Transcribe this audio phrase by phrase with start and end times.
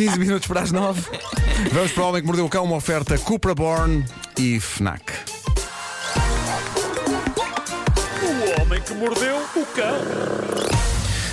[0.00, 1.02] 15 minutos para as 9.
[1.72, 4.02] Vamos para o Homem que Mordeu o Cão, uma oferta Cupra Born
[4.38, 5.12] e Fnac.
[8.22, 10.00] O homem que mordeu o cão.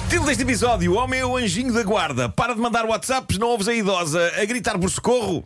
[0.09, 3.73] Título deste episódio: Ó meu anjinho da guarda, para de mandar WhatsApps, não ouves a
[3.73, 5.45] idosa a gritar por socorro.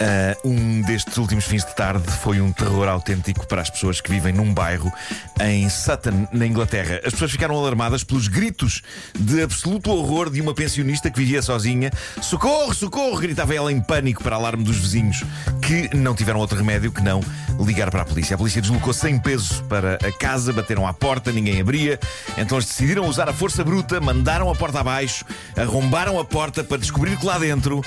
[0.00, 4.10] Ah, um destes últimos fins de tarde foi um terror autêntico para as pessoas que
[4.10, 4.92] vivem num bairro
[5.40, 7.00] em Sutton, na Inglaterra.
[7.04, 8.82] As pessoas ficaram alarmadas pelos gritos
[9.18, 11.90] de absoluto horror de uma pensionista que vivia sozinha.
[12.20, 13.18] Socorro, socorro!
[13.18, 15.22] gritava ela em pânico para alarme dos vizinhos,
[15.62, 17.20] que não tiveram outro remédio que não
[17.60, 18.34] ligar para a polícia.
[18.34, 21.98] A polícia deslocou sem peso para a casa, bateram à porta, ninguém abria.
[22.36, 25.24] Então eles decidiram usar a força bruta, mandaram a porta abaixo,
[25.56, 27.82] arrombaram a porta para descobrir que lá dentro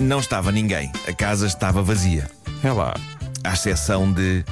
[0.00, 0.90] não estava ninguém.
[1.08, 2.30] A casa estava vazia.
[2.62, 2.94] É lá.
[3.42, 4.44] À exceção de.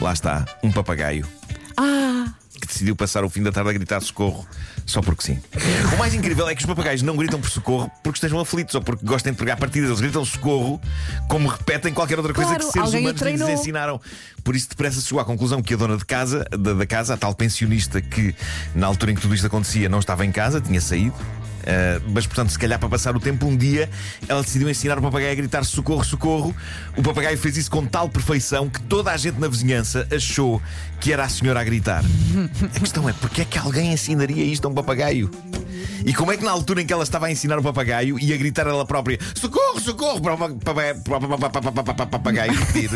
[0.00, 1.26] Lá está, um papagaio.
[2.60, 4.46] Que decidiu passar o fim da tarde a gritar socorro
[4.86, 5.38] só porque sim.
[5.94, 8.80] O mais incrível é que os papagaios não gritam por socorro porque estejam aflitos ou
[8.82, 9.88] porque gostem de pregar partidas.
[9.90, 10.80] Eles gritam socorro
[11.28, 13.50] como repetem qualquer outra coisa Claro, que seres alguém o humanos lhes treinou.
[13.50, 14.00] ensinaram.
[14.42, 17.16] Por isso, depressa chegou à conclusão que a dona de casa, da, da casa, a
[17.16, 18.34] tal pensionista que
[18.74, 21.14] na altura em que tudo isto acontecia não estava em casa, tinha saído.
[21.64, 23.88] Uh, mas, portanto, se calhar para passar o tempo, um dia
[24.28, 26.54] ela decidiu ensinar o papagaio a gritar socorro, socorro.
[26.96, 30.60] O papagaio fez isso com tal perfeição que toda a gente na vizinhança achou
[31.00, 32.04] que era a senhora a gritar.
[32.74, 35.30] A questão é, porque é que alguém ensinaria isto a um papagaio?
[36.04, 38.32] E como é que na altura em que ela estava a ensinar o papagaio e
[38.32, 42.90] a gritar ela própria socorro, socorro para o papagaio pedir?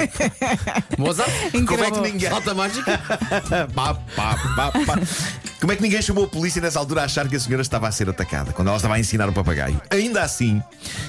[0.98, 1.30] Mozart?
[1.66, 2.28] Como é que ninguém.
[2.28, 3.00] Salta mágica?
[5.60, 7.88] Como é que ninguém chamou a polícia nessa altura a achar que a senhora estava
[7.88, 9.80] a ser atacada quando ela estava a ensinar o papagaio?
[9.90, 10.62] Ainda assim,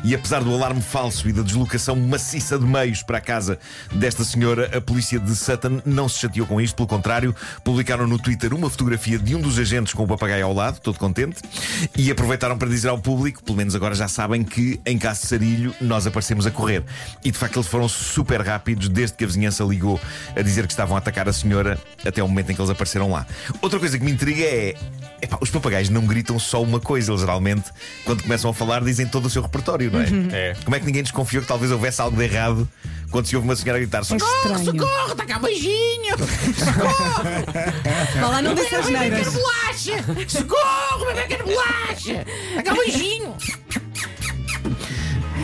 [0.03, 3.59] e apesar do alarme falso e da deslocação maciça de meios para a casa
[3.93, 8.17] desta senhora, a polícia de Sutton não se chateou com isto, pelo contrário, publicaram no
[8.17, 11.43] Twitter uma fotografia de um dos agentes com o papagaio ao lado, todo contente,
[11.95, 15.27] e aproveitaram para dizer ao público, pelo menos agora já sabem que em caso de
[15.27, 16.83] sarilho nós aparecemos a correr.
[17.23, 20.01] E de facto eles foram super rápidos desde que a vizinhança ligou
[20.35, 23.11] a dizer que estavam a atacar a senhora até o momento em que eles apareceram
[23.11, 23.27] lá.
[23.61, 24.75] Outra coisa que me intriga é.
[25.21, 27.69] epá, os papagaios não gritam só uma coisa, eles geralmente,
[28.05, 30.05] quando começam a falar, dizem todo o seu repertório, não é?
[30.51, 30.55] É.
[30.63, 32.67] Como é que ninguém desconfiou que talvez houvesse algo de errado
[33.11, 34.65] quando se ouve uma senhora gritar socorro, estranho.
[34.65, 36.15] socorro, está cá um beijinho,
[38.19, 39.33] Vá lá, não disse as neiras.
[39.33, 43.35] bolacha, socorro, bebê quer bolacha, está cá um beijinho.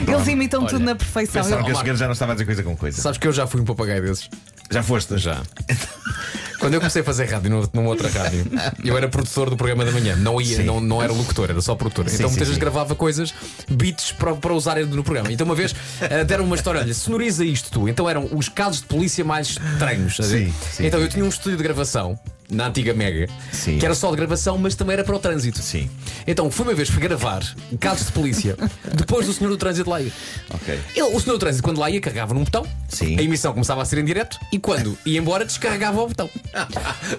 [0.08, 1.42] Eles imitam Olha, tudo na perfeição.
[1.42, 3.02] Pensaram que a senhora já não estava a dizer coisa com coisa.
[3.02, 4.30] Sabes que eu já fui um papagaio desses?
[4.70, 5.18] Já foste?
[5.18, 5.42] Já.
[6.60, 8.46] Quando eu comecei a fazer rádio numa, outra rádio,
[8.84, 10.16] eu era produtor do programa da manhã.
[10.16, 10.64] Não, ia, Sim.
[10.64, 12.06] não, não era locutor, era só produtor.
[12.06, 13.34] então sim, muitas vezes gravava coisas,
[13.70, 15.32] beats para, para usar no programa.
[15.32, 17.90] Então uma vez eh, deram uma história, olha, sonoriza isto tu.
[17.90, 20.18] Então eram os casos de polícia mais estranhos.
[20.18, 20.86] Sim, sim.
[20.86, 22.18] Então eu tinha um estúdio de gravação.
[22.50, 23.80] Na antiga Mega, Sim.
[23.80, 25.60] que era só de gravação, mas também era para o trânsito.
[25.62, 25.90] Sim.
[26.28, 27.42] Então, fui uma vez fui gravar
[27.80, 28.56] casos de polícia
[28.94, 30.14] depois do senhor do trânsito lá ir.
[30.54, 30.80] Ok.
[30.96, 33.18] Ele, o senhor do trânsito, quando lá ia, carregava num botão, Sim.
[33.18, 36.30] a emissão começava a ser em direto e quando ia embora, descarregava o botão.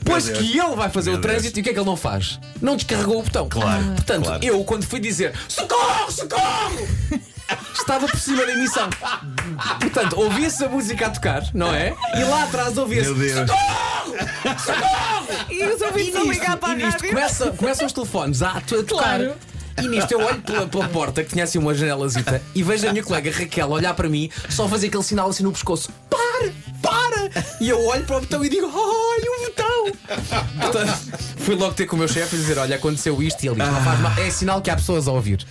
[0.04, 0.38] Pois Deus.
[0.38, 2.38] que ele vai fazer Meu o trânsito e o que é que ele não faz?
[2.62, 3.48] Não descarregou o botão.
[3.48, 4.44] Claro, Portanto, claro.
[4.44, 6.88] eu, quando fui dizer socorro, socorro,
[7.74, 8.88] estava por cima da emissão.
[9.80, 11.94] Portanto, ouvia-se a música a tocar, não é?
[12.16, 13.50] E lá atrás ouvia-se Deus.
[15.50, 17.08] E os ouvintes a ligar para a nisto rádio.
[17.08, 18.84] começa, começam os telefones a, a tocar.
[18.86, 19.34] Claro.
[19.82, 22.92] E nisto eu olho pela, pela porta que tinha assim uma janelasita e vejo a
[22.92, 27.30] minha colega Raquel olhar para mim, só fazer aquele sinal assim no pescoço: para, para!
[27.60, 29.66] E eu olho para o botão e digo: olha o botão!
[30.60, 30.98] Portanto,
[31.38, 33.68] fui logo ter com o meu chefe e dizer: olha, aconteceu isto e ele diz:
[33.68, 35.44] não faz mal, é sinal que há pessoas a ouvir.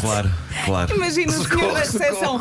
[0.00, 0.30] Claro,
[0.66, 0.94] claro.
[0.94, 2.40] Imagina o senhor da recepção.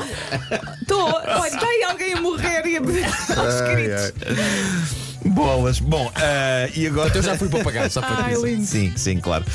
[0.81, 5.00] Estou, olha, está aí alguém a morrer e a aos gritos.
[5.25, 5.79] Bolas.
[5.79, 7.09] Bom, ah, e agora.
[7.09, 8.45] Então eu já fui papagaio, só para Ai, dizer.
[8.47, 8.65] lindo.
[8.65, 9.45] Sim, sim, claro.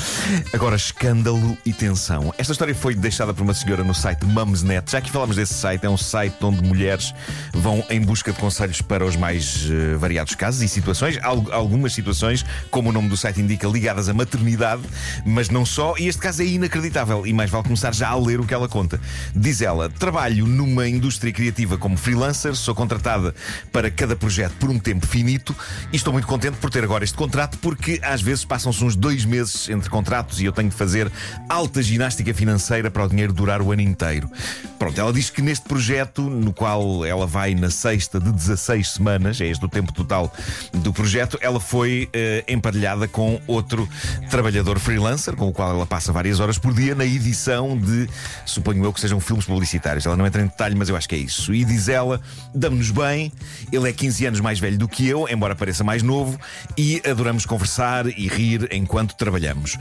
[0.53, 2.33] Agora, escândalo e tensão.
[2.37, 4.89] Esta história foi deixada por uma senhora no site Mumsnet.
[4.89, 7.13] Já que falámos desse site, é um site onde mulheres
[7.53, 11.17] vão em busca de conselhos para os mais eh, variados casos e situações.
[11.21, 14.81] Al- algumas situações, como o nome do site indica, ligadas à maternidade,
[15.25, 15.95] mas não só.
[15.97, 18.69] E este caso é inacreditável e mais vale começar já a ler o que ela
[18.69, 18.99] conta.
[19.35, 23.35] Diz ela: Trabalho numa indústria criativa como freelancer, sou contratada
[23.71, 25.56] para cada projeto por um tempo finito
[25.91, 29.25] e estou muito contente por ter agora este contrato porque às vezes passam-se uns dois
[29.25, 31.11] meses entre contratos e eu tenho de fazer
[31.49, 34.29] alta ginástica financeira para o dinheiro durar o ano inteiro.
[34.77, 39.41] Pronto, ela diz que neste projeto, no qual ela vai na sexta de 16 semanas,
[39.41, 40.31] é este o tempo total
[40.71, 43.89] do projeto, ela foi eh, emparelhada com outro
[44.29, 48.07] trabalhador freelancer, com o qual ela passa várias horas por dia na edição de,
[48.45, 50.05] suponho eu que sejam filmes publicitários.
[50.05, 51.53] Ela não entra em detalhe, mas eu acho que é isso.
[51.53, 52.21] E diz ela:
[52.53, 53.31] damos-nos bem,
[53.71, 56.39] ele é 15 anos mais velho do que eu, embora pareça mais novo,
[56.77, 59.77] e adoramos conversar e rir enquanto trabalhamos.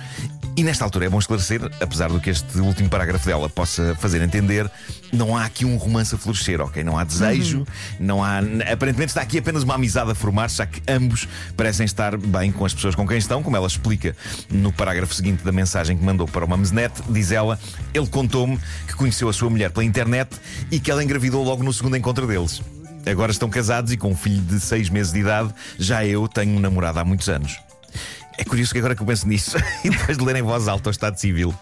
[0.56, 4.22] E nesta altura é bom esclarecer, apesar do que este último parágrafo dela possa fazer
[4.22, 4.70] entender,
[5.12, 6.82] não há aqui um romance a florescer, ok?
[6.82, 7.66] Não há desejo,
[8.00, 8.38] não há.
[8.72, 12.64] Aparentemente está aqui apenas uma amizade a formar-se, já que ambos parecem estar bem com
[12.64, 14.16] as pessoas com quem estão, como ela explica
[14.50, 17.02] no parágrafo seguinte da mensagem que mandou para o Mamesnet.
[17.10, 17.58] Diz ela:
[17.92, 20.36] ele contou-me que conheceu a sua mulher pela internet
[20.70, 22.62] e que ela engravidou logo no segundo encontro deles.
[23.06, 25.54] Agora estão casados e com um filho de seis meses de idade.
[25.78, 27.58] Já eu tenho um namorado há muitos anos.
[28.38, 30.90] É curioso que agora que eu penso nisso, e depois de ler em voz alta
[30.90, 31.54] o estado civil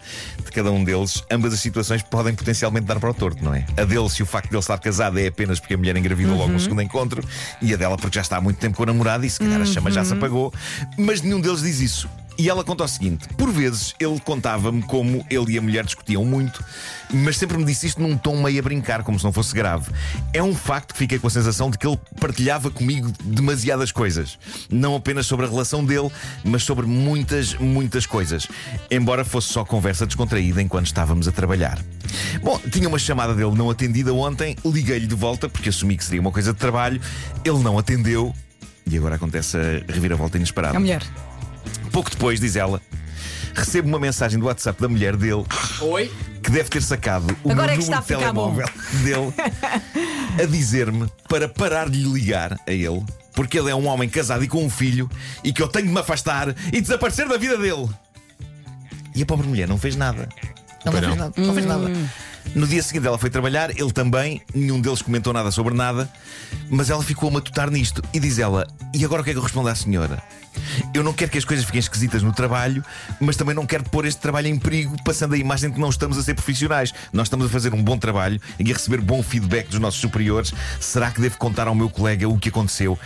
[0.45, 3.65] de cada um deles, ambas as situações podem potencialmente dar para o torto, não é?
[3.77, 6.37] A dele, se o facto de ele estar casado é apenas porque a mulher engravidou
[6.37, 7.25] logo no segundo encontro,
[7.63, 9.61] e a dela porque já está há muito tempo com o namorado e se calhar
[9.61, 10.53] a chama já se apagou.
[10.99, 12.09] Mas nenhum deles diz isso.
[12.37, 16.25] E ela conta o seguinte: por vezes ele contava-me como ele e a mulher discutiam
[16.25, 16.65] muito,
[17.13, 19.91] mas sempre me disse isto num tom meio a brincar, como se não fosse grave.
[20.33, 24.39] É um facto que fiquei com a sensação de que ele partilhava comigo demasiadas coisas.
[24.71, 26.11] Não apenas sobre a relação dele,
[26.45, 28.49] mas sobre muitas, muitas coisas.
[28.91, 31.79] Embora fosse só conversa descontraída enquanto estávamos a trabalhar.
[32.43, 36.21] Bom, tinha uma chamada dele não atendida ontem, liguei-lhe de volta porque assumi que seria
[36.21, 37.01] uma coisa de trabalho.
[37.45, 38.35] Ele não atendeu
[38.87, 40.77] e agora acontece a reviravolta inesperada.
[40.77, 41.03] A mulher.
[41.95, 42.83] Pouco depois, diz ela,
[43.55, 45.45] recebo uma mensagem do WhatsApp da mulher dele
[45.81, 46.13] Oi?
[46.43, 48.67] que deve ter sacado o Agora meu é que está número de telemóvel
[49.05, 53.01] dele a dizer-me para parar de lhe ligar a ele,
[53.33, 55.09] porque ele é um homem casado e com um filho
[55.45, 57.89] e que eu tenho de me afastar e desaparecer da vida dele.
[59.15, 60.29] E a pobre mulher não fez nada.
[60.85, 61.33] Não, não fez nada.
[61.37, 61.93] Não fez nada.
[62.55, 66.09] No dia seguinte ela foi trabalhar, ele também, nenhum deles comentou nada sobre nada,
[66.71, 68.03] mas ela ficou a matutar nisto.
[68.13, 70.23] E diz ela: E agora o que é que eu respondo à senhora?
[70.93, 72.85] Eu não quero que as coisas fiquem esquisitas no trabalho,
[73.21, 75.91] mas também não quero pôr este trabalho em perigo, passando a imagem de que não
[75.91, 76.93] estamos a ser profissionais.
[77.13, 80.53] Nós estamos a fazer um bom trabalho e a receber bom feedback dos nossos superiores.
[80.81, 82.99] Será que devo contar ao meu colega o que aconteceu?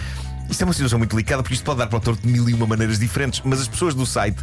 [0.48, 2.48] Isto é uma situação muito delicada porque isto pode dar para o torto de mil
[2.48, 4.42] e uma maneiras diferentes, mas as pessoas do site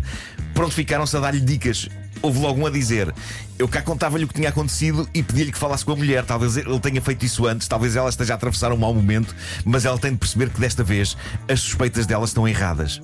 [0.53, 1.89] pronto ficaram-se a dar-lhe dicas.
[2.21, 3.13] Houve logo um a dizer:
[3.57, 6.23] Eu cá contava-lhe o que tinha acontecido e pedi-lhe que falasse com a mulher.
[6.23, 9.85] Talvez ele tenha feito isso antes, talvez ela esteja a atravessar um mau momento, mas
[9.85, 11.17] ela tem de perceber que desta vez
[11.49, 13.01] as suspeitas dela estão erradas.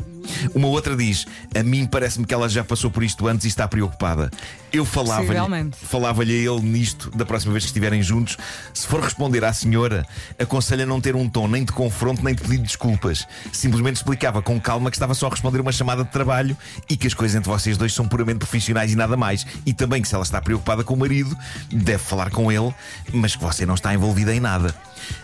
[0.53, 1.25] Uma outra diz:
[1.55, 4.29] A mim parece-me que ela já passou por isto antes e está preocupada.
[4.71, 8.37] Eu falava-lhe falava-lhe a ele nisto da próxima vez que estiverem juntos.
[8.73, 10.05] Se for responder à senhora,
[10.39, 13.27] aconselha não ter um tom nem de confronto nem de pedido de desculpas.
[13.51, 16.55] Simplesmente explicava com calma que estava só a responder uma chamada de trabalho
[16.89, 19.45] e que as coisas entre vocês dois são puramente profissionais e nada mais.
[19.65, 21.37] E também que se ela está preocupada com o marido,
[21.69, 22.73] deve falar com ele,
[23.13, 24.73] mas que você não está envolvida em nada.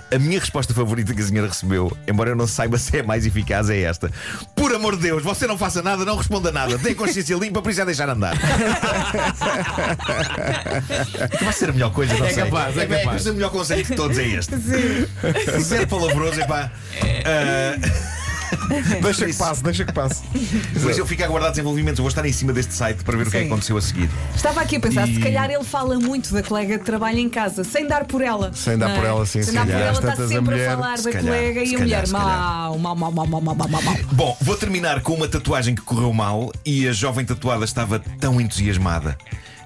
[0.09, 3.25] A minha resposta favorita que a senhora recebeu, embora eu não saiba se é mais
[3.25, 4.09] eficaz, é esta:
[4.55, 7.69] Por amor de Deus, você não faça nada, não responda nada, tenha consciência limpa, por
[7.71, 8.33] isso é deixar andar.
[11.37, 12.43] que vai ser a melhor coisa, não É sei.
[12.45, 13.21] capaz, é vai capaz.
[13.23, 14.55] ser o melhor conselho de todos é este.
[15.59, 16.71] Zero palavroso, epá.
[17.25, 17.77] Ah,
[19.01, 20.23] Deixa que passe, deixa que passe.
[20.81, 21.99] Por isso eu fico a aguardar desenvolvimentos.
[21.99, 23.51] Eu vou estar em cima deste site para ver o que é que Sim.
[23.51, 24.09] aconteceu a seguir.
[24.35, 27.29] Estava aqui a pensar, E- se calhar ele fala muito da colega de trabalho em
[27.29, 28.51] casa, sem dar por ela.
[28.53, 29.07] Sem dar não por é?
[29.07, 29.87] ela, sim, Sem se dar por calhar.
[29.87, 32.07] ela, está a sempre mulher, a falar se da calhar, colega e a calhar, mulher
[32.07, 32.27] se calhar.
[32.27, 33.97] mau, mau, mau, mau, mau, mau, mau, mau.
[34.11, 38.39] Bom, vou terminar com uma tatuagem que correu mal e a jovem tatuada estava tão
[38.39, 39.17] entusiasmada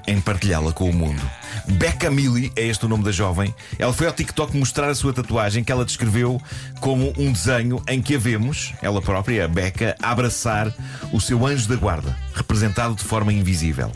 [0.08, 1.22] em partilhá-la com o mundo.
[1.68, 3.54] Becca Millie é este o nome da jovem.
[3.78, 6.42] Ela foi ao TikTok mostrar a sua tatuagem que ela descreveu
[6.80, 10.74] como um desenho em que a vemos, ela própria, a Becca, abraçar
[11.12, 13.92] o seu anjo da guarda, representado de forma invisível.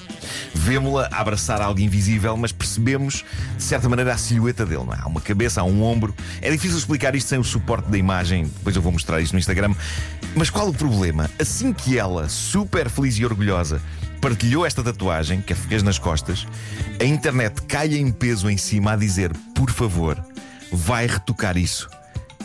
[0.54, 3.24] Vemo-la abraçar algo invisível, mas percebemos
[3.58, 4.84] de certa maneira a silhueta dele.
[4.84, 5.00] Não é?
[5.02, 6.14] Há uma cabeça, há um ombro.
[6.42, 8.46] É difícil explicar isto sem o suporte da imagem.
[8.46, 9.74] Depois eu vou mostrar isto no Instagram.
[10.36, 11.30] Mas qual o problema?
[11.40, 13.82] Assim que ela, super feliz e orgulhosa,
[14.20, 16.48] partilhou esta tatuagem que a fez nas costas,
[17.00, 20.24] a internet cai em peso em cima a dizer: por favor,
[20.72, 21.88] vai retocar isso.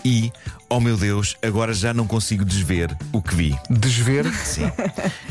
[0.04, 0.32] E,
[0.68, 3.58] oh meu Deus, agora já não consigo desver o que vi.
[3.68, 4.24] Desver.
[4.34, 4.70] Sim.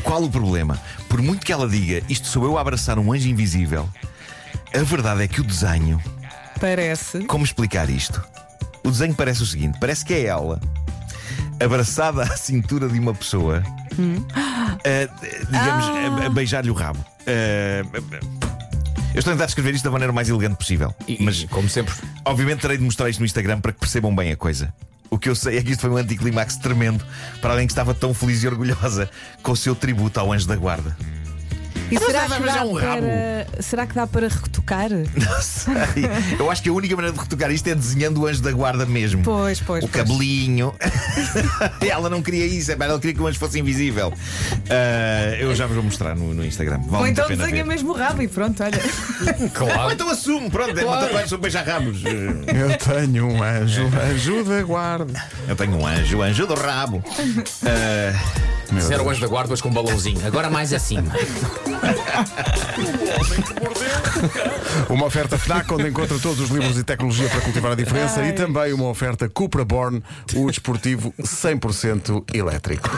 [0.02, 0.80] Qual o problema?
[1.08, 3.88] Por muito que ela diga isto sou eu a abraçar um anjo invisível,
[4.74, 6.00] a verdade é que o desenho.
[6.60, 7.24] Parece.
[7.24, 8.22] Como explicar isto?
[8.84, 10.60] O desenho parece o seguinte: parece que é ela
[11.62, 17.04] abraçada à cintura de uma pessoa, a, digamos, a- a, beijar-lhe o rabo.
[17.26, 17.82] Ah,
[19.14, 21.68] eu estou a tentar descrever isto da maneira mais elegante possível, E, mas mas, como
[21.68, 24.72] sempre, Obviamente terei de mostrar isto no Instagram para que percebam bem a coisa.
[25.08, 27.04] O que eu sei é que isto foi um anticlimax tremendo
[27.40, 29.10] para alguém que estava tão feliz e orgulhosa
[29.42, 30.96] com o seu tributo ao anjo da guarda.
[31.90, 33.02] E será que, dá arranjar um rabo.
[33.02, 34.90] para, será que dá para retocar?
[34.90, 35.74] Não sei.
[36.38, 38.86] Eu acho que a única maneira de retocar isto é desenhando o anjo da guarda
[38.86, 39.22] mesmo.
[39.22, 40.04] Pois, pois, O pois.
[40.04, 40.74] cabelinho.
[41.88, 44.12] ela não queria isso, é ela queria que o anjo fosse invisível.
[44.68, 46.80] Ah, eu já vos vou mostrar no, no Instagram.
[46.86, 47.64] Vale Ou então desenha ver.
[47.64, 48.78] mesmo o rabo e pronto, olha.
[49.40, 49.92] Ou Claro.
[49.92, 52.02] então assume, pronto, é uma tatuagem sobre beijar-rabos.
[52.04, 55.22] Eu tenho um anjo, anjo da guarda.
[55.48, 57.02] Eu tenho um anjo, anjo do rabo.
[57.64, 58.90] Ah, Deus.
[58.90, 60.26] anjo da guarda, hoje com um balãozinho.
[60.26, 61.12] Agora mais acima.
[64.88, 68.32] Uma oferta FNAC onde encontra todos os livros e tecnologia para cultivar a diferença e
[68.32, 70.02] também uma oferta Cupra Born,
[70.34, 72.90] o desportivo 100% elétrico.